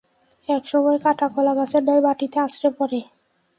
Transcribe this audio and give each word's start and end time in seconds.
এক 0.49 0.63
সময় 0.67 0.97
কাটা 1.03 1.27
কলাগাছের 1.33 1.83
ন্যায় 1.85 2.01
মাটিতে 2.05 2.37
আঁছড়ে 2.39 2.69
পড়ে। 2.77 2.99